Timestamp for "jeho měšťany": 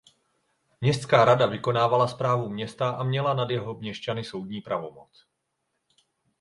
3.49-4.23